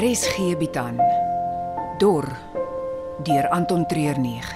RSG 0.00 0.56
bied 0.56 0.76
aan 0.76 0.96
Dor 1.98 2.24
deur 3.22 3.48
Anton 3.48 3.86
Treurnig. 3.86 4.46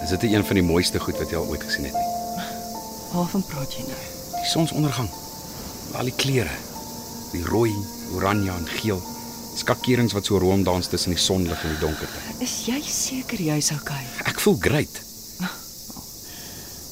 Dis 0.00 0.08
dit 0.08 0.22
een 0.32 0.44
van 0.44 0.54
die 0.54 0.62
mooiste 0.62 1.00
goed 1.00 1.16
wat 1.16 1.30
jy 1.30 1.36
al 1.36 1.48
ooit 1.48 1.62
gesien 1.62 1.88
het 1.88 1.96
nie. 1.96 2.10
Waarvan 3.14 3.46
praat 3.48 3.72
jy 3.78 3.86
nou? 3.88 4.02
Die 4.34 4.50
sonsondergang. 4.50 5.08
Al 5.96 6.12
die 6.12 6.16
kleure. 6.20 6.52
Die 7.32 7.46
rooi, 7.48 7.72
oranje 8.12 8.52
en 8.58 8.68
geel. 8.68 9.00
Skakerings 9.56 10.12
wat 10.12 10.26
so 10.26 10.38
rondans 10.38 10.88
tussen 10.88 11.10
die 11.14 11.20
sonlig 11.20 11.62
en 11.64 11.74
die 11.74 11.80
donkerte. 11.82 12.20
Is 12.44 12.54
jy 12.68 12.80
seker 12.86 13.40
jy's 13.42 13.70
okay? 13.74 14.02
Ek 14.30 14.40
voel 14.40 14.56
great. 14.62 15.00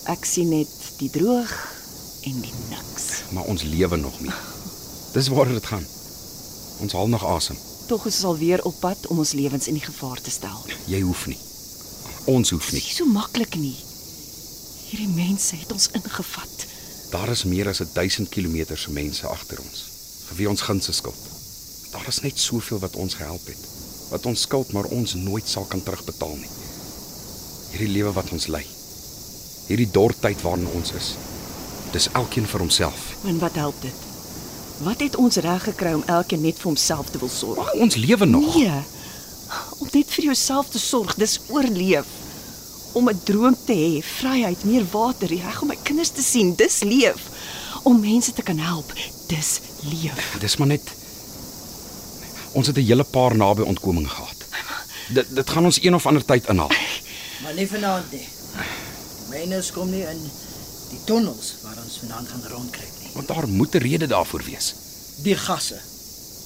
Ek 0.09 0.25
sien 0.25 0.49
net 0.49 0.71
die 0.99 1.11
droog 1.13 1.51
en 2.25 2.39
die 2.41 2.55
niks. 2.71 3.07
maar 3.37 3.45
ons 3.45 3.63
lewe 3.63 3.97
nog 4.01 4.21
nie. 4.25 4.33
Dis 5.13 5.29
waar 5.29 5.49
dit 5.53 5.67
gaan. 5.67 5.85
Ons 6.81 6.93
haal 6.97 7.09
nog 7.13 7.25
asem. 7.25 7.57
Tog 7.89 8.07
is 8.07 8.17
ons 8.21 8.25
alweer 8.33 8.63
op 8.65 8.81
pad 8.81 9.07
om 9.13 9.19
ons 9.19 9.33
lewens 9.37 9.69
in 9.69 9.77
die 9.77 9.85
gevaar 9.85 10.21
te 10.21 10.31
stel. 10.31 10.65
Jy 10.87 11.01
hoef 11.05 11.27
nie. 11.27 11.39
Ons 12.25 12.51
hoef 12.57 12.73
nie. 12.73 12.81
Nie 12.81 12.97
so 12.97 13.05
maklik 13.09 13.57
nie. 13.61 13.77
Hierdie 14.89 15.13
mense 15.13 15.57
het 15.61 15.73
ons 15.73 15.89
ingevat. 15.93 16.67
Daar 17.13 17.29
is 17.33 17.45
meer 17.45 17.69
as 17.69 17.81
1000 17.93 18.29
km 18.33 18.77
se 18.77 18.91
mense 18.93 19.27
agter 19.29 19.61
ons 19.61 19.85
vir 20.29 20.37
wie 20.43 20.49
ons 20.49 20.61
gunste 20.65 20.93
skuld. 20.93 21.28
Daar 21.91 22.09
is 22.09 22.21
net 22.21 22.39
soveel 22.39 22.79
wat 22.79 22.97
ons 22.97 23.15
gehelp 23.15 23.47
het. 23.47 23.69
Wat 24.09 24.27
ons 24.27 24.41
skuld 24.41 24.73
maar 24.73 24.85
ons 24.85 25.15
nooit 25.15 25.49
sal 25.49 25.65
kan 25.69 25.83
terugbetaal 25.83 26.37
nie. 26.37 26.51
Hierdie 27.71 27.93
lewe 27.93 28.13
wat 28.13 28.33
ons 28.33 28.47
lei. 28.47 28.65
Hierdie 29.69 29.91
dortyd 29.93 30.43
waarin 30.43 30.69
ons 30.77 30.93
is. 30.97 31.15
Dis 31.93 32.09
elkeen 32.13 32.47
vir 32.49 32.61
homself. 32.61 33.17
En 33.25 33.39
wat 33.39 33.57
help 33.61 33.81
dit? 33.83 34.07
Wat 34.85 35.01
het 35.01 35.17
ons 35.17 35.37
reg 35.45 35.63
gekry 35.63 35.93
om 35.97 36.05
elkeen 36.07 36.45
net 36.45 36.61
vir 36.61 36.71
homself 36.71 37.11
te 37.11 37.19
wil 37.19 37.33
sorg? 37.33 37.59
Maar 37.59 37.83
ons 37.85 37.97
lewe 37.97 38.25
nog. 38.25 38.55
Nee. 38.55 38.81
Om 39.79 39.89
net 39.93 40.13
vir 40.13 40.25
jouself 40.31 40.69
te 40.71 40.79
sorg, 40.79 41.15
dis 41.19 41.41
oorleef. 41.49 42.07
Om 42.93 43.09
'n 43.09 43.21
droom 43.25 43.57
te 43.65 43.73
hê, 43.73 44.05
vryheid, 44.05 44.65
meer 44.65 44.87
water, 44.91 45.29
die 45.29 45.41
reg 45.41 45.63
om 45.63 45.69
my 45.69 45.79
kinders 45.83 46.11
te 46.11 46.23
sien, 46.23 46.55
dis 46.55 46.83
leef. 46.83 47.29
Om 47.83 48.01
mense 48.01 48.33
te 48.33 48.43
kan 48.43 48.59
help, 48.59 48.93
dis 49.27 49.61
leef. 49.83 50.37
Dis 50.41 50.57
maar 50.57 50.69
net 50.69 50.98
Ons 52.59 52.67
het 52.67 52.77
'n 52.77 52.89
hele 52.91 53.05
paar 53.05 53.37
naby 53.37 53.63
ontkoming 53.63 54.09
gehad. 54.11 54.39
Dit 55.15 55.27
dit 55.35 55.51
gaan 55.51 55.65
ons 55.65 55.83
een 55.83 55.95
of 55.95 56.07
ander 56.07 56.25
tyd 56.25 56.49
inhaal. 56.49 56.71
Maar 57.43 57.55
nie 57.55 57.69
vanaand 57.69 58.13
nie. 58.13 58.29
Myners 59.31 59.71
kom 59.73 59.91
nie 59.91 60.03
in 60.03 60.21
die 60.91 61.01
tonnels 61.05 61.55
waar 61.63 61.79
ons 61.85 61.99
vanaand 61.99 62.29
gaan 62.29 62.43
rondkruip 62.51 62.95
nie. 63.03 63.11
Want 63.15 63.29
daar 63.29 63.49
moet 63.49 63.75
'n 63.75 63.79
rede 63.79 64.07
daarvoor 64.07 64.43
wees. 64.45 64.75
Die 65.23 65.37
gasse. 65.37 65.79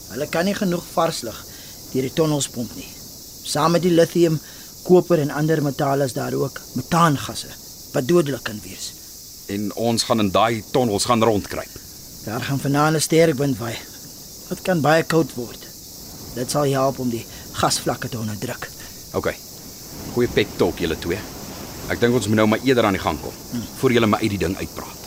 Hulle 0.08 0.26
kan 0.28 0.44
nie 0.44 0.54
genoeg 0.54 0.84
vars 0.92 1.20
lug 1.20 1.44
deur 1.92 2.02
die 2.02 2.12
tonnels 2.12 2.48
pomp 2.48 2.70
nie. 2.76 2.88
Saam 3.42 3.70
met 3.70 3.82
die 3.82 3.90
lithium, 3.90 4.40
koper 4.82 5.18
en 5.18 5.30
ander 5.30 5.62
metale 5.62 6.04
is 6.04 6.12
daar 6.12 6.32
ook 6.32 6.60
metaangasse 6.72 7.48
wat 7.92 8.08
dodelik 8.08 8.42
kan 8.42 8.60
wees. 8.62 8.92
En 9.46 9.74
ons 9.74 10.02
gaan 10.02 10.20
in 10.20 10.30
daai 10.30 10.64
tonnels 10.70 11.04
gaan 11.04 11.22
rondkruip. 11.22 11.80
Daar 12.24 12.40
gaan 12.40 12.60
vanaand 12.60 12.96
'n 12.96 13.00
sterk 13.00 13.38
wind 13.38 13.58
waai. 13.58 13.78
Dit 14.48 14.62
kan 14.62 14.80
baie 14.80 15.02
koud 15.02 15.34
word. 15.34 15.61
Dit 16.34 16.50
sal 16.50 16.70
help 16.72 16.98
om 16.98 17.10
die 17.12 17.24
gasvlakke 17.58 18.08
te 18.08 18.18
onderdruk. 18.18 18.68
OK. 19.18 19.32
Goeie 20.14 20.28
pep 20.32 20.56
talk 20.60 20.80
julle 20.80 20.96
twee. 21.00 21.20
Ek 21.92 22.00
dink 22.00 22.14
ons 22.16 22.28
moet 22.30 22.40
nou 22.40 22.48
maar 22.48 22.64
eerder 22.64 22.88
aan 22.88 22.96
die 22.96 23.02
gang 23.02 23.18
kom 23.20 23.34
hmm. 23.50 23.68
voor 23.80 23.92
julle 23.92 24.08
my 24.08 24.20
uit 24.22 24.32
die 24.36 24.42
ding 24.46 24.56
uitpraat. 24.56 25.01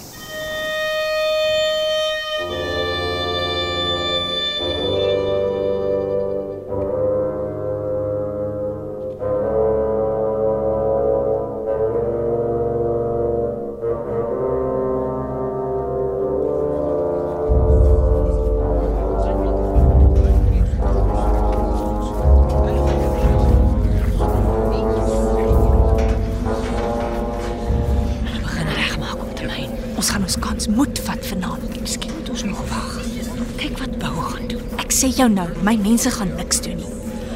Jou 35.16 35.30
nou, 35.32 35.48
my 35.64 35.76
mense 35.80 36.12
gaan 36.12 36.36
niks 36.36 36.62
doen 36.66 36.80
nie. 36.80 36.92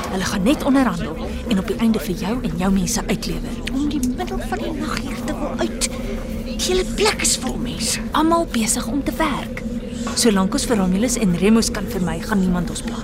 Hulle 0.10 0.26
gaan 0.26 0.44
net 0.44 0.64
onderhandel 0.64 1.16
en 1.50 1.60
op 1.62 1.68
die 1.70 1.78
einde 1.78 2.00
vir 2.00 2.16
jou 2.24 2.36
en 2.44 2.58
jou 2.58 2.72
mense 2.74 3.02
uitlewer. 3.08 3.58
Om 3.74 3.90
die 3.90 4.02
middel 4.08 4.40
van 4.50 4.64
die 4.64 4.72
nag 4.80 5.00
hier 5.00 5.20
te 5.26 5.36
wil 5.38 5.54
uit. 5.64 5.90
Die 6.46 6.58
hele 6.66 6.86
plek 6.96 7.22
is 7.26 7.38
vol 7.38 7.58
mense. 7.62 8.02
Almal 8.12 8.48
besig 8.52 8.88
om 8.88 9.04
te 9.04 9.14
werk. 9.20 9.64
Solank 10.20 10.56
ons 10.58 10.66
vir 10.68 10.80
Romulus 10.82 11.16
en 11.22 11.36
Remus 11.38 11.70
kan 11.72 11.88
vermy, 11.92 12.18
gaan 12.24 12.42
niemand 12.42 12.72
ons 12.74 12.82
pla. 12.84 12.98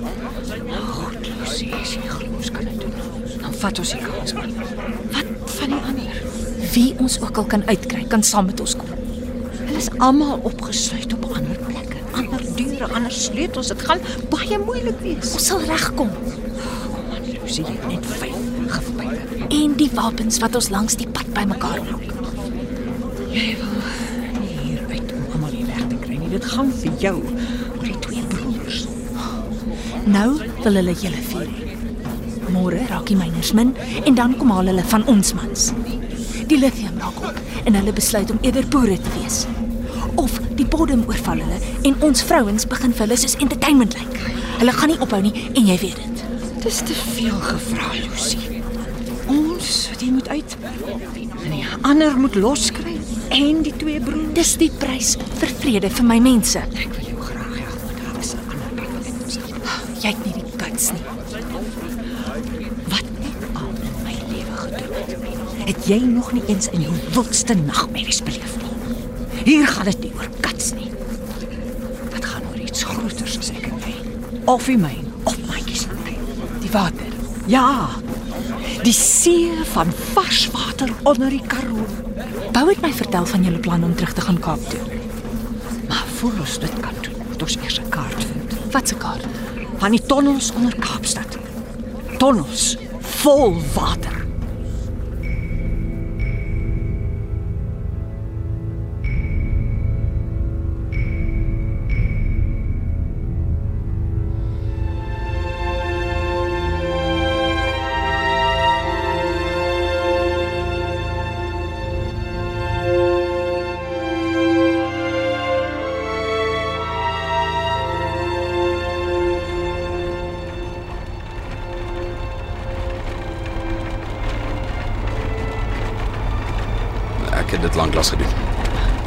Goed, 0.96 1.30
Lucy, 1.40 1.70
as 1.76 1.94
jy 1.96 2.02
glo 2.10 2.32
ons 2.40 2.52
kan 2.52 2.66
dit 2.68 2.82
doen. 2.82 2.94
Dan 3.42 3.56
vat 3.62 3.80
ons 3.84 3.94
die 3.94 4.02
kans. 4.02 4.36
Wat 5.14 5.54
van 5.60 5.76
die 5.76 5.82
ander? 5.92 6.20
Wie 6.74 6.90
ons 7.00 7.20
ook 7.22 7.38
al 7.40 7.48
kan 7.54 7.64
uitkry, 7.70 8.04
kan 8.12 8.24
saam 8.24 8.50
met 8.50 8.60
ons 8.64 8.76
kom. 8.80 8.92
Hulle 9.62 9.78
is 9.78 9.92
almal 9.98 10.40
opgesluit 10.48 11.14
op 11.14 11.30
ander 11.32 11.60
plekke, 11.62 11.75
ander 12.92 13.10
deure, 13.10 13.10
ander 13.10 13.12
sleutels. 13.12 13.68
Dit 13.68 13.82
gaan 13.82 14.00
baie 14.30 14.60
moeilik 14.60 15.00
wees. 15.02 15.34
Ons 15.34 15.48
sal 15.48 15.62
regkom. 15.66 16.10
Man, 17.10 17.26
Lucy, 17.26 17.62
jy 17.62 17.74
het 17.74 17.88
net 17.88 18.06
vyf 18.06 18.36
gevpype. 18.68 19.48
En 19.50 19.76
die 19.78 19.90
wapens 19.94 20.40
wat 20.40 20.56
ons 20.56 20.70
langs 20.70 20.96
die 20.96 21.08
pad 21.08 21.28
bymekaar 21.34 21.82
maak. 21.86 22.04
Jy 23.36 23.56
wil 23.60 23.74
nie 24.40 24.58
hier 24.64 24.84
uit 24.90 25.14
om 25.14 25.26
almal 25.34 25.54
hier 25.54 25.68
weg 25.68 25.88
te 25.92 26.00
kry 26.02 26.18
nie. 26.18 26.32
Dit 26.34 26.46
gaan 26.46 26.72
vir 26.72 27.00
jou 27.04 27.16
oor 27.22 27.86
die 27.86 28.00
twee 28.08 28.24
broers. 28.32 28.86
Nou 30.06 30.30
wil 30.64 30.82
hulle 30.82 30.96
julle 31.02 31.24
vier. 31.32 31.52
Môre 32.56 32.86
raak 32.90 33.10
die 33.10 33.18
myners 33.20 33.52
min 33.58 33.74
en 34.06 34.16
dan 34.16 34.38
kom 34.40 34.54
haal 34.54 34.72
hulle 34.72 34.86
van 34.94 35.06
ons 35.12 35.34
mans. 35.36 35.72
Die 36.46 36.60
lithium 36.62 36.98
raak 37.02 37.22
op 37.26 37.44
en 37.66 37.78
hulle 37.78 37.94
besluit 37.94 38.32
om 38.32 38.42
eerder 38.46 38.68
boere 38.70 38.98
te 39.02 39.16
wees. 39.20 39.46
Die 40.56 40.66
bodem 40.66 41.04
oorval 41.08 41.42
hulle 41.44 41.60
en 41.90 41.96
ons 42.08 42.24
vrouens 42.24 42.68
begin 42.72 42.94
vir 42.96 43.06
hulle 43.06 43.18
soos 43.20 43.36
entertainment 43.44 43.96
lyk. 44.00 44.20
Hulle 44.62 44.72
gaan 44.72 44.92
nie 44.94 45.00
ophou 45.04 45.20
nie 45.26 45.34
en 45.52 45.66
jy 45.68 45.78
weet 45.82 46.00
dit. 46.00 46.22
Dis 46.64 46.78
te 46.88 46.96
veel 47.16 47.36
gevra, 47.44 47.90
Lucy. 47.94 48.62
Ons, 49.30 49.90
die 50.00 50.12
moet 50.16 50.28
uit. 50.32 50.56
Die 51.44 51.64
ander 51.86 52.16
moet 52.18 52.38
loskry 52.40 52.96
en 53.36 53.62
die 53.66 53.74
twee 53.76 54.00
broers. 54.02 54.32
Dis 54.38 54.56
die 54.62 54.72
prys 54.80 55.16
vir 55.42 55.52
vrede 55.60 55.92
vir 55.94 56.08
my 56.08 56.18
mense. 56.24 56.62
Ek 56.62 56.96
wil 56.96 57.10
jou 57.12 57.20
graag 57.28 57.60
help, 57.60 57.84
maar 57.90 58.00
daar 58.00 58.20
is 58.24 58.34
'n 58.34 58.40
ander 58.48 58.70
plek 58.78 58.92
wat 58.96 59.06
ek 59.06 59.14
moet 59.20 59.32
stap. 59.32 59.52
Jy 60.02 60.08
het 60.08 60.26
nie 60.26 60.34
die 60.40 60.50
guts 60.64 60.92
nie. 60.92 61.04
Wat 62.94 63.08
het 63.26 63.42
al 63.54 63.74
in 63.88 63.96
my 64.08 64.16
lewe 64.32 64.56
gedoen? 64.64 65.66
Het 65.66 65.86
jy 65.86 66.00
nog 66.00 66.32
nie 66.32 66.44
eens 66.48 66.68
in 66.70 66.82
jou 66.82 66.94
wildste 67.12 67.54
nagmerries 67.54 68.24
beleef 68.24 68.56
nie? 68.58 68.74
Hier 69.46 69.68
gaan 69.68 69.86
dit 69.86 70.00
nie 70.00 70.12
oor 70.18 70.30
kats 70.40 70.72
nie. 70.74 70.90
Dit 72.14 72.26
gaan 72.26 72.42
oor 72.50 72.60
iets 72.60 72.84
groters 72.84 73.38
as 73.38 73.50
ek 73.50 73.68
en 73.70 73.78
jy. 73.84 73.94
Of 74.46 74.66
die 74.66 74.78
myn, 74.78 75.14
of 75.24 75.38
my. 75.50 75.62
Die 76.62 76.72
water. 76.72 77.14
Ja. 77.48 77.90
Die 78.84 78.94
see 78.94 79.52
van 79.72 79.92
vars 80.14 80.50
water 80.54 80.90
onder 81.04 81.30
die 81.30 81.42
Karoo. 81.48 81.86
Bou 82.54 82.68
het 82.70 82.82
my 82.82 82.92
vertel 82.94 83.26
van 83.26 83.44
julle 83.44 83.60
plan 83.60 83.84
om 83.84 83.96
terug 83.96 84.14
te 84.14 84.22
gaan 84.22 84.40
Kaap 84.40 84.70
toe. 84.70 84.80
Maar 85.88 86.06
voor 86.16 86.34
ons 86.40 86.60
dit 86.60 86.80
kan 86.80 86.94
doen, 87.02 87.42
ons 87.42 87.58
eers 87.64 87.80
'n 87.80 87.90
kaart 87.90 88.24
vind 88.24 88.72
Wat 88.72 88.88
se 88.88 88.96
kaart? 88.96 89.26
van 89.78 89.92
die 89.92 90.02
tonnels 90.02 90.52
onder 90.56 90.76
Kaapstad. 90.80 91.38
Tonnels 92.18 92.78
vol 93.00 93.56
water. 93.74 94.25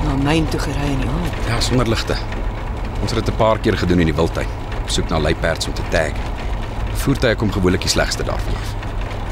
Na 0.04 0.14
myn 0.22 0.48
toe 0.48 0.60
gery 0.60 0.90
in 0.92 1.00
die 1.00 1.08
aand. 1.08 1.46
Ja, 1.46 1.60
sonder 1.60 1.88
ligte. 1.88 2.14
Ons 3.00 3.12
het 3.12 3.24
dit 3.24 3.34
'n 3.34 3.36
paar 3.36 3.58
keer 3.58 3.78
gedoen 3.78 3.98
in 3.98 4.06
die 4.06 4.14
wildtuin. 4.14 4.46
Op 4.82 4.90
soek 4.90 5.08
na 5.08 5.18
luiperds 5.20 5.66
om 5.66 5.72
te 5.72 5.82
tag. 5.88 6.12
Voertuie 6.92 7.34
kom 7.34 7.52
gewoonlik 7.52 7.80
die 7.80 7.90
slegste 7.90 8.24
daarvan 8.24 8.54
af. 8.54 8.74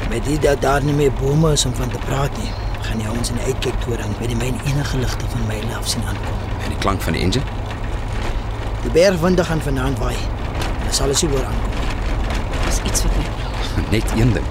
Met 0.09 0.25
dit 0.25 0.41
dat 0.41 0.61
daar 0.61 0.83
nie 0.83 0.93
meer 0.93 1.11
bome 1.11 1.51
is 1.51 1.65
om 1.65 1.73
van 1.73 1.89
te 1.89 1.97
praat 1.97 2.37
nie, 2.37 2.51
gaan 2.81 2.99
jy 2.99 3.07
ons 3.17 3.29
in 3.29 3.35
die 3.35 3.43
uitkyktoring 3.43 4.17
by 4.17 4.27
die 4.27 4.35
myn 4.35 4.59
enige 4.65 4.97
ligte 4.97 5.25
van 5.29 5.41
my 5.47 5.75
af 5.77 5.87
sien 5.87 6.01
aankom. 6.07 6.37
En 6.63 6.69
die 6.69 6.77
klank 6.77 7.01
van 7.01 7.13
die 7.13 7.21
engine? 7.21 7.45
Die 8.81 8.91
bergwinde 8.91 9.43
gaan 9.43 9.61
vanaand 9.61 9.99
waai. 9.99 10.15
Dit 10.83 10.95
sal 10.95 11.07
ons 11.07 11.21
nie 11.21 11.31
hoor 11.31 11.45
aankom. 11.45 11.71
Dis 12.65 12.79
iets 12.83 13.03
wat 13.03 13.17
my 13.17 13.23
pla. 13.23 13.89
Net 13.89 14.11
een 14.15 14.33
ding. 14.33 14.45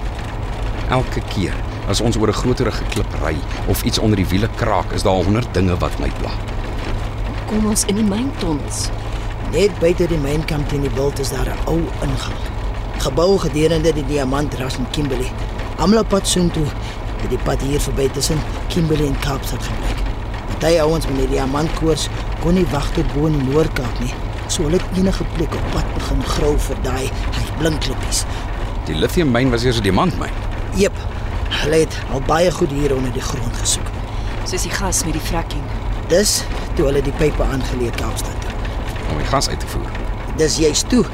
Elke 0.89 1.21
keer 1.33 1.53
as 1.87 2.01
ons 2.01 2.17
oor 2.17 2.27
'n 2.27 2.33
groterige 2.33 2.83
klip 2.89 3.13
ry 3.23 3.35
of 3.67 3.83
iets 3.83 3.99
onder 3.99 4.17
die 4.17 4.27
wiele 4.27 4.49
kraak, 4.55 4.91
is 4.91 5.03
daar 5.03 5.23
100 5.23 5.53
dinge 5.53 5.77
wat 5.77 5.99
my 5.99 6.11
pla. 6.19 6.31
Kom 7.45 7.65
ons 7.65 7.85
in 7.85 7.95
die 7.95 8.03
myntons. 8.03 8.89
Net 9.51 9.79
buite 9.79 10.07
die 10.07 10.17
mynkamp 10.17 10.69
teen 10.69 10.81
die 10.81 10.95
wild 10.95 11.19
is 11.19 11.29
daar 11.29 11.47
'n 11.47 11.59
ou 11.65 11.79
ingang. 12.01 12.39
Gebou 12.97 13.37
gedurende 13.39 13.93
die 13.93 14.05
diamantras 14.05 14.77
in 14.77 14.89
Kimberley. 14.91 15.31
Almal 15.77 15.99
op 15.99 16.09
pad 16.09 16.27
soontoe 16.27 16.65
het 17.21 17.29
die 17.29 17.43
pad 17.43 17.61
hier 17.61 17.79
verby 17.79 18.09
tussen 18.09 18.37
Kimberley 18.67 19.07
en 19.07 19.19
Kaapstad 19.19 19.63
gebruik. 19.63 19.97
Party 20.57 20.79
ouens 20.79 21.05
met 21.07 21.17
die 21.17 21.27
diamantkoers 21.27 22.07
kon 22.41 22.53
nie 22.53 22.65
wag 22.71 22.87
tot 22.95 23.13
bo 23.13 23.27
in 23.29 23.35
die 23.37 23.49
Noord-Kaap 23.51 23.99
nie. 23.99 24.13
So 24.47 24.63
hulle 24.65 24.79
het 24.81 24.97
enige 24.97 25.25
plek 25.35 25.53
op 25.53 25.67
pad 25.71 25.93
begin 25.93 26.23
grou 26.23 26.55
vir 26.57 26.79
daai 26.81 27.05
hy 27.05 27.43
blinkklippies. 27.59 28.23
Die 28.87 28.95
lithiummyn 28.95 29.51
was 29.53 29.63
eers 29.63 29.77
'n 29.77 29.83
diamantmyn. 29.83 30.33
Jep. 30.75 31.16
Hulle 31.57 31.75
het 31.75 31.97
al 32.13 32.21
baie 32.21 32.51
goed 32.51 32.71
hier 32.71 32.95
onder 32.95 33.11
die 33.11 33.21
grond 33.21 33.57
gesoek. 33.57 33.87
Soos 34.47 34.61
die 34.61 34.71
gas 34.71 35.03
met 35.03 35.13
die 35.17 35.21
fracking. 35.21 35.63
Dis 36.07 36.43
toe 36.75 36.85
hulle 36.85 37.01
die 37.01 37.13
pype 37.19 37.43
aangeleer 37.43 37.95
Kaapstad 37.97 38.41
toe. 38.41 38.51
om 39.11 39.17
die 39.17 39.27
gas 39.27 39.49
uit 39.49 39.59
te 39.59 39.67
voer. 39.67 39.91
Dis 40.35 40.57
juist 40.57 40.89
toe 40.89 41.05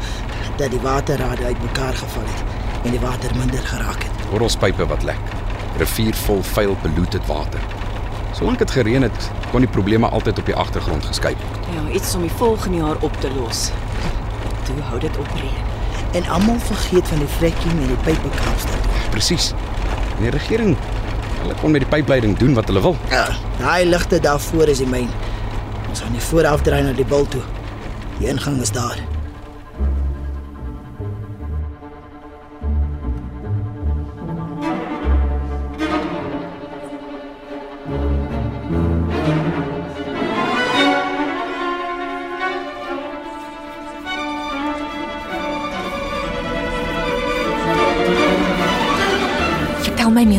dat 0.57 0.69
die 0.71 0.79
waterrade 0.81 1.45
uitmekaar 1.45 1.93
geval 1.93 2.23
het 2.25 2.43
en 2.85 2.91
die 2.91 2.99
water 2.99 3.31
minder 3.37 3.59
geraak 3.65 4.03
het. 4.03 4.25
Orrelspype 4.33 4.85
wat 4.85 5.03
lek. 5.03 5.19
Rivier 5.77 6.13
vol 6.25 6.43
vuil 6.43 6.75
polluted 6.81 7.25
water. 7.25 7.59
Solank 8.33 8.57
dit 8.59 8.71
gereën 8.71 9.01
het, 9.01 9.29
kon 9.51 9.61
die 9.61 9.69
probleme 9.69 10.09
altyd 10.09 10.39
op 10.39 10.45
die 10.45 10.55
agtergrond 10.55 11.05
geskei 11.05 11.35
word. 11.37 11.67
Ja, 11.75 11.83
iets 11.95 12.15
om 12.15 12.21
die 12.21 12.31
volgende 12.31 12.77
jaar 12.77 12.95
op 12.99 13.19
te 13.21 13.29
los. 13.37 13.69
Toe 14.65 14.81
hou 14.89 14.99
dit 14.99 15.17
op 15.17 15.27
reën. 15.35 15.61
En 16.11 16.25
almal 16.29 16.59
vergeet 16.59 17.07
van 17.07 17.17
die 17.17 17.27
fracking 17.37 17.71
en 17.81 17.87
die 17.87 18.01
pype 18.03 18.29
Kaapstad. 18.43 18.91
Presies. 19.09 19.53
Die 20.19 20.29
regering, 20.33 20.75
hulle 21.41 21.55
kon 21.61 21.73
met 21.75 21.83
die 21.85 21.89
pypleiding 21.89 22.37
doen 22.37 22.53
wat 22.57 22.69
hulle 22.71 22.81
wil. 22.81 22.97
Ja, 23.11 23.25
daai 23.59 23.85
ligte 23.85 24.19
daarvoor 24.19 24.71
is 24.73 24.83
die 24.83 24.89
myn. 24.89 25.09
Ons 25.89 26.01
gaan 26.01 26.15
nie 26.15 26.23
vooraf 26.29 26.63
draai 26.65 26.83
na 26.85 26.93
die 26.97 27.07
bil 27.07 27.27
toe. 27.27 27.43
Die 28.19 28.29
ingang 28.31 28.61
is 28.61 28.71
daar. 28.73 29.01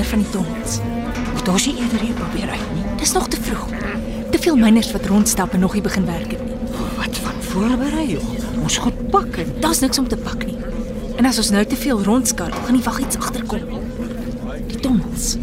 Meer 0.04 0.12
van 0.12 0.24
die 0.24 0.32
tonnels. 0.36 0.74
Moet 1.32 1.46
ons 1.48 1.64
nie 1.64 1.78
eerder 1.80 2.02
hier 2.04 2.16
probeer 2.18 2.50
uit 2.50 2.64
nie. 2.76 2.82
Dis 3.00 3.12
nog 3.16 3.28
te 3.32 3.38
vroeg. 3.40 3.62
Te 4.34 4.38
veel 4.38 4.58
myners 4.60 4.90
wat 4.92 5.06
rondstap 5.08 5.54
en 5.56 5.62
nog 5.64 5.72
nie 5.72 5.82
begin 5.82 6.04
werk 6.04 6.34
het 6.34 6.42
nie. 6.44 6.56
Wat 6.98 7.20
van 7.24 7.38
voorbereiding? 7.46 8.26
Ons 8.60 8.76
goed 8.84 8.98
pak 9.14 9.38
en 9.40 9.54
Daar's 9.64 9.80
niks 9.80 9.98
om 9.98 10.08
te 10.08 10.18
pak 10.20 10.44
nie. 10.44 10.58
En 11.16 11.24
as 11.24 11.40
ons 11.40 11.50
nou 11.56 11.64
te 11.64 11.78
veel 11.86 12.02
rondskarrel, 12.04 12.66
gaan 12.66 12.76
die 12.76 12.84
wag 12.84 13.00
iets 13.00 13.16
agterkom. 13.16 13.80
Die 14.68 14.80
tonnels. 14.84 15.38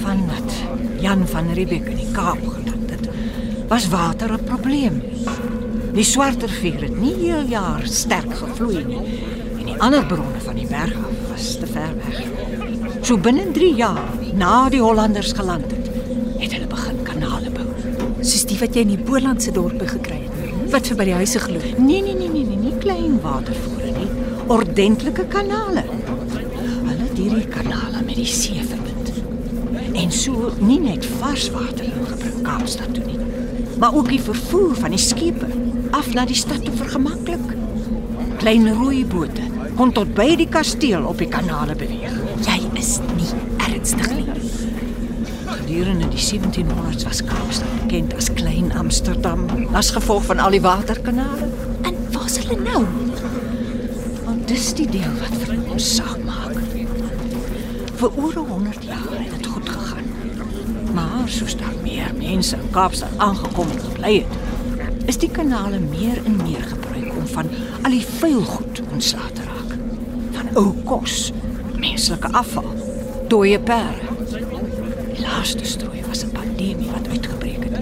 van 0.00 0.24
wat 0.26 0.56
Jan 1.00 1.28
van 1.28 1.52
Riebeeck 1.52 1.92
in 1.92 2.00
die 2.00 2.10
Kaap 2.12 2.40
geland 2.40 2.90
het, 2.90 3.08
was 3.68 3.88
water 3.88 4.32
'n 4.32 4.44
probleem. 4.44 5.02
Die 5.92 6.04
swart 6.04 6.42
rivier 6.42 6.88
het 6.88 7.00
nie 7.00 7.14
heel 7.14 7.44
jaar 7.46 7.84
sterk 7.84 8.34
gevloei 8.34 8.84
nie 8.84 9.04
die 9.72 9.80
ander 9.80 10.04
bronne 10.06 10.40
van 10.44 10.58
die 10.58 10.66
berg 10.68 10.96
af 11.00 11.28
was 11.30 11.46
te 11.60 11.66
ver 11.66 11.92
weg. 11.96 12.18
So 13.02 13.16
binne 13.16 13.46
3 13.56 13.70
jaar 13.78 14.02
na 14.36 14.68
die 14.72 14.82
Hollanders 14.82 15.32
geland 15.32 15.70
het, 15.72 15.88
het 16.42 16.52
hulle 16.52 16.68
begin 16.68 16.98
kanale 17.06 17.52
bou. 17.54 17.64
Soos 18.20 18.44
die 18.50 18.58
wat 18.60 18.76
jy 18.76 18.84
in 18.84 18.92
die 18.92 19.04
Bolandse 19.10 19.52
dorpe 19.54 19.88
gekry 19.88 20.20
het. 20.26 20.58
Wat 20.72 20.88
vir 20.88 20.98
by 20.98 21.06
die 21.08 21.16
huise 21.16 21.40
geloop. 21.40 21.78
Nee 21.78 22.02
nee 22.04 22.16
nee 22.16 22.28
nee, 22.28 22.44
nee 22.48 22.60
nie 22.66 22.74
klein 22.82 23.16
watervore 23.24 23.92
nie, 23.96 24.08
ordentlike 24.52 25.24
kanale. 25.32 25.84
Hulle 25.88 26.98
het 27.00 27.16
hierdie 27.16 27.48
kanale 27.52 28.04
met 28.04 28.18
die 28.20 28.28
see 28.28 28.60
verbind. 28.60 29.12
En 29.98 30.12
so 30.12 30.52
nie 30.60 30.80
net 30.82 31.06
vars 31.20 31.48
water 31.54 31.86
ingebring 31.88 32.44
Kaapstad 32.44 32.92
toe 32.96 33.04
nie, 33.06 33.18
maar 33.80 33.94
ook 33.96 34.12
die 34.12 34.20
vervoer 34.20 34.76
van 34.84 34.92
die 34.96 35.00
skepe 35.00 35.48
af 35.96 36.12
na 36.16 36.26
die 36.28 36.36
stad 36.36 36.64
toe 36.64 36.76
vergemaklik. 36.80 37.56
Klein 38.42 38.66
rooibote 38.74 39.51
kon 39.76 39.92
tot 39.92 40.10
by 40.16 40.34
die 40.36 40.48
kasteel 40.50 41.04
op 41.08 41.20
die 41.22 41.28
kanale 41.32 41.74
beweeg. 41.78 42.14
Jy 42.44 42.58
is 42.78 42.96
nie 43.16 43.30
ernstig 43.68 44.10
nie. 44.16 44.26
Gedurende 45.46 46.08
die 46.12 46.20
1700s 46.20 47.06
was 47.08 47.22
Kaapstad 47.24 47.78
bekend 47.80 48.14
as 48.18 48.28
Klein 48.36 48.72
Amsterdam 48.76 49.46
as 49.78 49.92
gevolg 49.96 50.26
van 50.28 50.42
al 50.44 50.56
die 50.56 50.62
waterkanale. 50.64 51.48
En 51.88 51.96
waar's 52.12 52.38
hulle 52.42 52.58
nou? 52.60 52.82
Want 54.26 54.46
dis 54.48 54.72
die 54.76 54.88
deel 54.90 55.12
wat 55.22 55.36
vir 55.44 55.56
ons 55.72 55.88
saak 55.96 56.20
maak. 56.26 56.58
Vir 58.02 58.18
oor 58.18 58.34
100 58.34 58.84
jaar 58.88 59.16
het 59.16 59.30
dit 59.36 59.46
goed 59.46 59.68
gegaan. 59.68 60.10
Maar 60.92 61.28
soos 61.30 61.56
daar 61.56 61.76
meer 61.82 62.12
mense 62.18 62.58
in 62.58 62.74
Kaapstad 62.74 63.16
aangekom 63.16 63.70
en 63.72 63.80
gebly 63.86 64.14
het, 64.20 65.08
is 65.08 65.18
die 65.22 65.30
kanale 65.30 65.80
meer 65.80 66.20
en 66.24 66.36
meer 66.42 66.62
gebruik 66.74 67.16
om 67.16 67.26
van 67.26 67.50
al 67.82 67.96
die 67.96 68.04
vuil 68.20 68.44
goed 68.52 68.82
ontslae 68.92 69.32
te 69.32 69.40
raak. 69.42 69.51
Ou 70.54 70.72
kos, 70.84 71.30
menslike 71.80 72.28
afval, 72.36 72.66
dooie 73.28 73.56
perde. 73.60 74.10
Die 75.12 75.22
laaste 75.24 75.64
strooi 75.64 76.02
was 76.08 76.24
'n 76.24 76.32
pandemie 76.32 76.90
wat 76.92 77.08
uitgebreek 77.08 77.64
het 77.64 77.78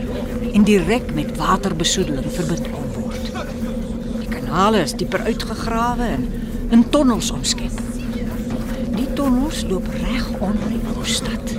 en 0.55 0.65
direk 0.65 1.15
met 1.15 1.37
waterbesoedeling 1.37 2.33
verbind 2.33 2.71
kon 2.71 3.03
word. 3.03 3.31
Die 4.19 4.29
kanale 4.29 4.83
is 4.83 4.95
dieper 4.95 5.21
uitgegrawe 5.21 6.03
en 6.03 6.29
in 6.71 6.89
tonnels 6.91 7.31
omskep. 7.31 7.81
Die 8.95 9.12
tonnels 9.12 9.65
loop 9.69 9.87
reg 9.89 10.29
onder 10.39 10.69
die 10.69 10.81
stad. 11.03 11.55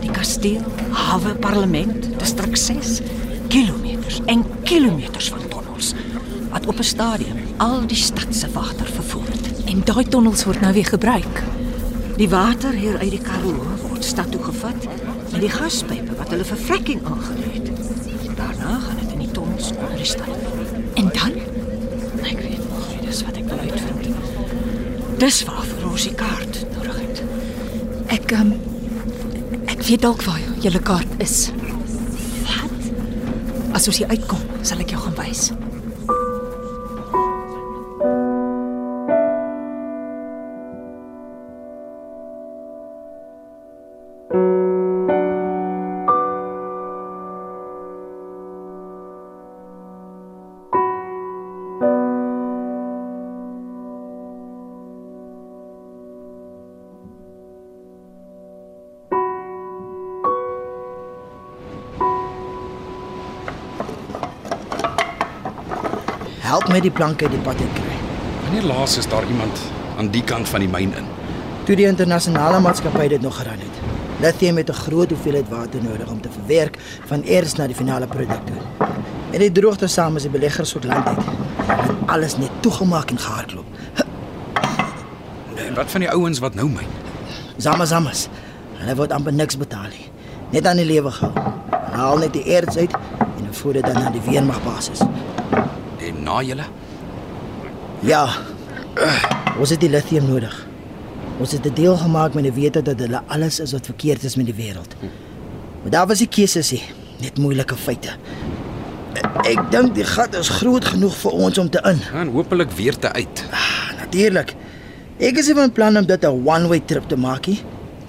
Die 0.00 0.10
kasteel, 0.10 0.64
hawe, 0.90 1.34
parlement, 1.34 2.18
distrik 2.18 2.56
6, 2.56 3.00
kilometers 3.48 4.20
en 4.24 4.44
kilometers 4.62 5.28
van 5.28 5.48
tonnels 5.48 5.94
wat 6.50 6.66
op 6.66 6.78
'n 6.78 6.82
stadium 6.82 7.38
al 7.56 7.86
die 7.86 7.96
stad 7.96 8.34
se 8.34 8.50
water 8.50 8.86
vervoer. 8.86 9.27
En 9.78 9.84
daai 9.86 10.08
tonnels 10.10 10.40
word 10.42 10.58
nou 10.60 10.72
weer 10.74 10.88
gebruik. 10.90 11.36
Die 12.18 12.26
water 12.28 12.74
hier 12.74 12.96
uit 12.98 13.12
die 13.14 13.20
Karoo 13.22 13.66
word 13.84 14.02
stad 14.04 14.32
toe 14.32 14.40
gevat 14.42 14.88
met 15.30 15.38
die 15.44 15.50
gaspype 15.52 16.16
wat 16.18 16.32
hulle 16.34 16.46
vir 16.48 16.58
fracking 16.64 17.04
aangelê 17.06 17.52
het. 17.60 17.68
Daarna 18.40 18.72
gaan 18.82 18.98
dit 18.98 19.12
in 19.14 19.22
die 19.22 19.30
tonnels 19.36 19.68
onder 19.76 19.94
die 20.00 20.08
stad. 20.10 20.48
En 20.98 21.12
dan? 21.14 21.36
Ek 22.24 22.42
weet 22.42 22.64
nog 22.64 22.88
nie, 22.88 22.98
dis 23.06 23.22
wat 23.28 23.38
ek 23.38 23.46
wil 23.52 23.62
uitvind. 23.68 24.10
Dis 25.22 25.40
waarvoor 25.46 25.86
ons 25.92 26.08
die 26.10 26.16
kaart 26.24 26.60
nodig 26.74 26.98
het. 27.04 27.22
Ek 28.18 28.34
um, 28.40 28.52
ek 29.70 29.86
weet 29.86 30.02
dalk 30.08 30.26
waar 30.26 30.42
julle 30.66 30.82
kaart 30.90 31.22
is. 31.22 31.38
Wat? 32.50 32.92
As 33.78 33.86
ons 33.86 34.02
hier 34.02 34.10
uitkom, 34.10 34.42
sal 34.66 34.82
ek 34.82 34.96
jou 34.96 35.06
gaan 35.06 35.18
wys. 35.22 35.52
Help 66.48 66.70
my 66.72 66.78
die 66.80 66.90
planke 66.90 67.26
uit 67.26 67.34
die 67.34 67.40
pad 67.44 67.58
uit 67.60 67.72
kry. 67.76 67.96
Wanneer 68.46 68.62
laas 68.70 68.94
is 68.96 69.08
daar 69.12 69.26
iemand 69.28 69.58
aan 70.00 70.06
die 70.14 70.22
kant 70.24 70.48
van 70.48 70.62
die 70.64 70.68
myn 70.72 70.94
in? 70.96 71.08
Toe 71.68 71.74
die 71.76 71.84
internasionale 71.84 72.60
maatskappy 72.64 73.04
dit 73.12 73.20
nog 73.20 73.36
geran 73.36 73.60
het. 73.60 73.82
Lithium 74.22 74.56
het 74.56 74.70
'n 74.70 74.78
groot 74.78 75.10
hoeveelheid 75.10 75.48
water 75.48 75.82
nodig 75.82 76.08
om 76.08 76.20
te 76.20 76.30
verwerk 76.30 76.78
van 77.04 77.22
eers 77.22 77.54
na 77.54 77.66
die 77.66 77.76
finale 77.76 78.06
produk 78.06 78.40
toe. 78.46 78.88
En 79.32 79.38
die 79.38 79.52
droogte 79.52 79.86
saam 79.86 80.12
met 80.12 80.22
die 80.22 80.30
beleggers 80.30 80.72
tot 80.72 80.84
land 80.84 81.06
uit. 81.06 81.24
Het 81.66 81.96
alles 82.06 82.36
net 82.36 82.50
toegemaak 82.60 83.10
en 83.10 83.18
gehardloop. 83.18 83.66
En 85.66 85.74
wat 85.74 85.90
van 85.90 86.00
die 86.00 86.10
ouens 86.10 86.38
wat 86.38 86.54
nou 86.54 86.68
myn? 86.68 86.88
Zamazamas. 87.56 88.28
Hulle 88.72 88.94
word 88.94 89.12
amper 89.12 89.32
niks 89.32 89.56
betaal 89.56 89.88
nie. 89.88 90.10
Net 90.50 90.66
aan 90.66 90.76
die 90.76 90.86
lewe 90.86 91.10
gehou. 91.10 91.32
Hulle 91.70 91.96
haal 91.96 92.18
net 92.18 92.32
die 92.32 92.44
erts 92.44 92.76
uit 92.76 92.92
en 93.36 93.54
voer 93.54 93.72
dit 93.72 93.84
dan 93.84 93.94
na 93.94 94.10
die 94.10 94.22
weermagbasis. 94.30 95.00
En 96.00 96.22
na 96.22 96.42
julle? 96.42 96.64
Ja. 98.06 98.28
Ons 99.58 99.70
het 99.74 99.80
die 99.82 99.90
lithium 99.90 100.28
nodig. 100.30 100.54
Ons 101.38 101.52
het 101.52 101.66
'n 101.66 101.74
deel 101.74 101.96
gemaak 101.96 102.34
met 102.34 102.44
die 102.44 102.52
wete 102.52 102.82
dat 102.82 102.98
hulle 102.98 103.22
alles 103.26 103.60
is 103.60 103.72
wat 103.72 103.86
verkeerd 103.86 104.22
is 104.22 104.36
met 104.36 104.46
die 104.46 104.54
wêreld. 104.54 104.94
Maar 105.82 105.90
daar 105.90 106.06
was 106.06 106.18
nie 106.18 106.28
keuses 106.28 106.70
nie, 106.70 106.82
net 107.20 107.38
moeilike 107.38 107.76
feite. 107.76 108.08
Ek 109.44 109.70
dink 109.70 109.94
die 109.94 110.04
gat 110.04 110.34
is 110.34 110.48
groot 110.48 110.84
genoeg 110.84 111.14
vir 111.16 111.32
ons 111.32 111.58
om 111.58 111.70
te 111.70 111.80
in. 111.84 112.00
En 112.14 112.28
hopelik 112.28 112.70
weer 112.70 112.96
te 112.96 113.12
uit. 113.12 113.44
Natuurlik. 113.98 114.54
Ek 115.18 115.38
is 115.38 115.50
van 115.52 115.72
plan 115.72 115.96
om 115.96 116.06
dit 116.06 116.24
'n 116.24 116.46
one-way 116.46 116.80
trip 116.80 117.08
te 117.08 117.16
maak. 117.16 117.46
nie. 117.46 117.60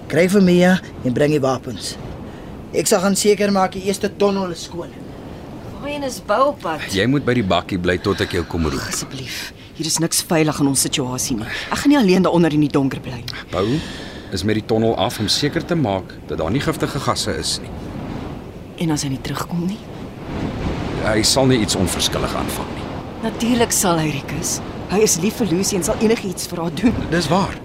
Kry 0.07 0.29
vir 0.29 0.41
Mia 0.41 0.79
en 1.03 1.13
bring 1.13 1.31
die 1.31 1.39
wapens. 1.39 1.95
Ek 2.73 2.87
sal 2.87 2.99
gaan 2.99 3.15
seker 3.15 3.51
maak 3.51 3.71
die 3.71 3.83
eerste 3.83 4.09
tonnel 4.15 4.51
is 4.51 4.63
skoon. 4.63 4.89
Waarheen 5.89 6.07
is 6.07 6.19
Boupad? 6.21 6.83
Jy 6.93 7.07
moet 7.09 7.23
by 7.25 7.33
die 7.33 7.43
bakkie 7.49 7.79
bly 7.81 7.95
tot 8.05 8.19
ek 8.21 8.35
jou 8.35 8.43
kom 8.45 8.67
roep. 8.69 8.83
Asseblief. 8.91 9.39
Hier 9.73 9.87
is 9.89 9.95
niks 9.97 10.19
veilig 10.21 10.59
in 10.61 10.69
ons 10.69 10.83
situasie 10.85 11.39
nie. 11.39 11.47
Ek 11.73 11.81
gaan 11.81 11.89
nie 11.89 11.97
alleen 11.97 12.27
daaronder 12.27 12.53
in 12.53 12.61
die 12.61 12.69
donker 12.69 13.01
bly 13.01 13.15
nie. 13.23 13.39
Bou 13.49 13.63
is 14.29 14.45
met 14.45 14.59
die 14.59 14.65
tonnel 14.69 14.93
af 15.01 15.17
om 15.17 15.25
seker 15.33 15.65
te 15.65 15.73
maak 15.73 16.13
dat 16.29 16.37
daar 16.43 16.53
nie 16.53 16.61
giftige 16.61 17.01
gasse 17.07 17.33
is 17.41 17.55
nie. 17.63 17.73
En 18.85 18.93
as 18.93 19.07
hy 19.07 19.15
nie 19.15 19.21
terugkom 19.25 19.65
nie? 19.65 19.79
Hy 21.07 21.25
sal 21.25 21.49
nie 21.49 21.57
iets 21.65 21.79
onverskillig 21.79 22.37
aanvang 22.37 22.69
nie. 22.75 22.87
Natuurlik 23.25 23.73
sal 23.73 23.97
hy 23.97 24.11
Rikus. 24.19 24.59
Hy 24.93 25.01
is 25.09 25.17
lief 25.25 25.41
vir 25.41 25.55
Lucy 25.55 25.81
en 25.81 25.89
sal 25.89 26.05
enigiets 26.05 26.53
vir 26.53 26.67
haar 26.67 26.81
doen. 26.83 27.05
Dis 27.09 27.33
waar. 27.33 27.57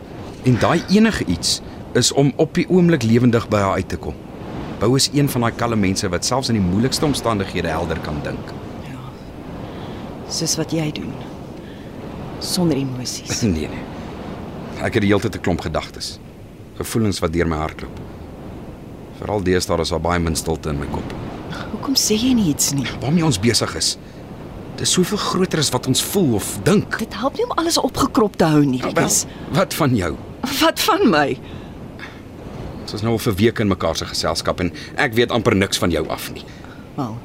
En 0.48 0.56
daai 0.64 0.80
enige 0.96 1.28
iets 1.28 1.58
is 1.92 2.08
om 2.16 2.32
op 2.40 2.56
die 2.56 2.70
oomblik 2.72 3.04
lewendig 3.04 3.52
by 3.52 3.66
haar 3.68 3.82
uit 3.82 3.92
te 3.92 4.00
kom. 4.00 4.16
Bou 4.84 4.96
is 4.96 5.08
een 5.12 5.28
van 5.32 5.40
daai 5.40 5.54
kalme 5.56 5.76
mense 5.80 6.08
wat 6.12 6.26
selfs 6.28 6.50
in 6.52 6.58
die 6.58 6.64
moeilikste 6.64 7.06
omstandighede 7.06 7.70
helder 7.72 7.96
kan 8.04 8.18
dink. 8.20 8.50
Soos 10.28 10.58
wat 10.60 10.74
jy 10.76 10.90
doen. 10.92 11.14
Sonder 12.44 12.76
emosies. 12.76 13.40
Nee 13.54 13.70
nee. 13.72 13.80
Ek 14.84 14.98
het 14.98 15.06
die 15.06 15.08
hele 15.08 15.22
tyd 15.24 15.38
'n 15.38 15.40
klomp 15.46 15.64
gedagtes. 15.64 16.18
Gevoelens 16.76 17.22
wat 17.24 17.32
deur 17.32 17.48
my 17.48 17.62
hart 17.62 17.80
loop. 17.80 18.02
Veral 19.22 19.40
deesdae 19.46 19.80
is 19.80 19.94
daar 19.94 20.04
baie 20.04 20.20
min 20.20 20.36
stilte 20.36 20.68
in 20.68 20.78
my 20.78 20.90
kop. 20.92 21.16
Hoekom 21.72 21.96
sê 21.96 22.20
jy 22.20 22.34
nie 22.34 22.50
iets 22.52 22.74
nie? 22.76 22.86
Waarmee 23.00 23.24
ons 23.24 23.40
besig 23.40 23.74
is. 23.80 23.96
Dis 24.76 24.92
soveel 24.92 25.18
groter 25.18 25.58
as 25.64 25.70
wat 25.70 25.86
ons 25.86 26.02
voel 26.02 26.34
of 26.34 26.58
dink. 26.62 26.98
Dit 26.98 27.14
help 27.14 27.40
nie 27.40 27.48
om 27.48 27.56
alles 27.56 27.78
opgekrop 27.80 28.36
te 28.36 28.44
hou 28.44 28.64
nie, 28.64 28.82
Wel, 28.82 29.08
wat 29.52 29.74
van 29.74 29.96
jou? 29.96 30.16
Wat 30.60 30.80
van 30.80 31.08
my? 31.10 31.38
Ons 32.94 33.02
is 33.02 33.06
nou 33.08 33.16
al 33.16 33.22
vir 33.24 33.34
weke 33.34 33.62
in 33.64 33.70
mekaar 33.72 33.96
se 33.98 34.06
geselskap 34.06 34.60
en 34.62 34.68
ek 35.02 35.16
weet 35.18 35.32
amper 35.34 35.56
niks 35.58 35.80
van 35.82 35.90
jou 35.90 36.04
af 36.14 36.28
nie. 36.30 36.44
Wel, 36.94 37.16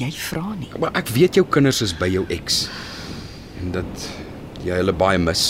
jy 0.00 0.08
vra 0.16 0.56
nie. 0.58 0.70
Maar 0.82 0.96
ek 0.98 1.12
weet 1.14 1.36
jou 1.38 1.44
kinders 1.46 1.78
is 1.86 1.92
by 1.94 2.08
jou 2.10 2.24
ex. 2.34 2.64
En 3.60 3.70
dat 3.76 4.06
jy 4.66 4.80
hulle 4.80 4.94
baie 4.98 5.20
mis. 5.22 5.44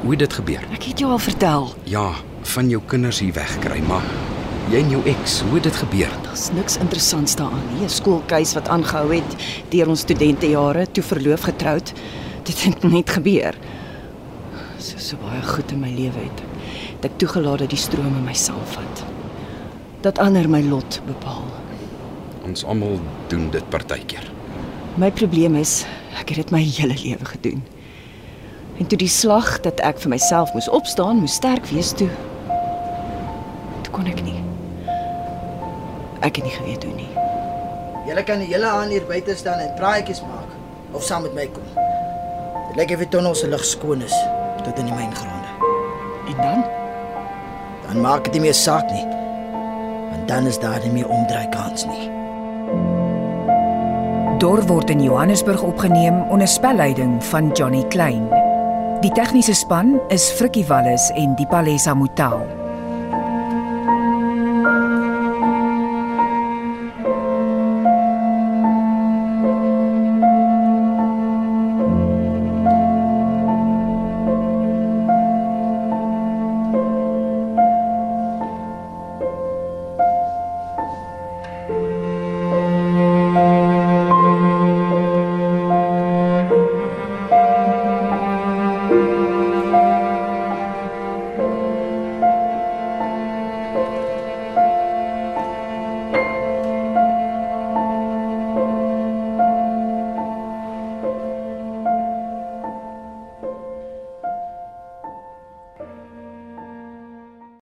Hoe 0.00 0.14
het 0.14 0.22
dit 0.22 0.36
gebeur? 0.38 0.64
Ek 0.72 0.86
het 0.88 1.02
jou 1.04 1.10
al 1.12 1.20
vertel. 1.20 1.68
Ja, 1.92 2.06
van 2.54 2.72
jou 2.72 2.80
kinders 2.88 3.20
hier 3.20 3.36
wegkry, 3.36 3.82
maar 3.84 4.06
jy 4.72 4.80
en 4.80 4.94
jou 4.94 5.02
ex, 5.12 5.34
hoe 5.44 5.58
het 5.58 5.68
dit 5.68 5.80
gebeur? 5.82 6.14
Daar's 6.24 6.48
niks 6.56 6.78
interessants 6.80 7.36
daaraan 7.36 7.66
nie. 7.74 7.84
'n 7.84 7.92
Skoolkeis 7.92 8.54
wat 8.56 8.72
aangehou 8.72 9.12
het 9.12 9.36
deur 9.68 9.92
ons 9.92 10.06
studentejare, 10.08 10.86
toe 10.88 11.04
verloof 11.04 11.44
getroud. 11.52 11.92
Dit 12.48 12.64
het 12.64 12.82
net 12.82 13.10
gebeur. 13.10 13.52
So 14.78 14.96
so 14.96 15.16
baie 15.20 15.42
goed 15.42 15.70
in 15.70 15.80
my 15.84 15.92
lewe 15.92 16.24
het. 16.24 16.49
Dat 17.00 17.10
ek 17.10 17.18
toegelaat 17.18 17.58
dat 17.64 17.72
die 17.72 17.80
strome 17.80 18.20
my 18.20 18.34
saamvat. 18.36 19.04
Dat 20.04 20.18
ander 20.20 20.48
my 20.48 20.60
lot 20.60 21.00
bepaal. 21.06 21.46
Ons 22.44 22.64
almal 22.64 22.98
doen 23.32 23.48
dit 23.50 23.68
partykeer. 23.72 24.26
My 25.00 25.08
probleem 25.10 25.54
is 25.56 25.86
ek 26.20 26.34
het 26.34 26.42
dit 26.42 26.50
my 26.52 26.60
hele 26.60 26.96
lewe 27.00 27.24
gedoen. 27.24 27.62
En 28.80 28.86
toe 28.86 28.98
die 28.98 29.08
slag 29.08 29.60
dat 29.64 29.80
ek 29.80 30.00
vir 30.04 30.12
myself 30.12 30.52
moes 30.52 30.68
opstaan, 30.68 31.22
moes 31.24 31.38
sterk 31.40 31.68
wees 31.72 31.92
toe. 31.96 32.08
Toe 33.84 33.92
kon 33.96 34.08
ek 34.08 34.20
nie. 34.24 34.36
Ek 36.20 36.36
het 36.36 36.44
nie 36.44 36.52
geweet 36.52 36.84
hoe 36.84 36.94
nie. 36.96 37.08
Julle 38.08 38.24
kan 38.28 38.44
die 38.44 38.50
hele 38.52 38.68
aand 38.68 38.92
hier 38.92 39.06
buite 39.08 39.36
staan 39.36 39.60
en 39.64 39.72
praatjies 39.80 40.20
maak 40.26 40.52
of 40.92 41.04
saam 41.06 41.24
met 41.28 41.36
my 41.36 41.48
kom. 41.54 41.64
Dit 42.68 42.76
lyk 42.80 42.92
of 42.96 43.04
die 43.06 43.10
tonnel 43.16 43.36
se 43.38 43.48
lug 43.48 43.64
skoon 43.64 44.04
is 44.04 44.16
tot 44.66 44.76
in 44.80 44.90
die 44.90 44.96
myngronde. 44.96 45.72
En 46.28 46.36
dan 46.40 46.79
Dan 47.90 48.04
maak 48.06 48.28
dit 48.28 48.38
nie 48.38 48.46
meer 48.46 48.54
saak 48.54 48.86
nie. 48.94 49.02
Want 50.10 50.28
dan 50.30 50.46
is 50.46 50.60
daar 50.62 50.78
nie 50.84 50.92
meer 50.94 51.08
omdraai 51.10 51.48
kans 51.50 51.86
nie. 51.90 52.06
Dor 54.38 54.62
word 54.70 54.94
in 54.94 55.02
Johannesburg 55.02 55.62
opgeneem 55.66 56.22
onder 56.30 56.48
spelleiding 56.48 57.18
van 57.32 57.50
Johnny 57.50 57.82
Klein. 57.90 58.30
Die 59.02 59.12
tegniese 59.12 59.54
span 59.58 59.98
is 60.08 60.30
Frikkie 60.38 60.64
Wallis 60.70 61.10
en 61.18 61.34
Dipalesa 61.34 61.94
Motelo. 61.94 62.59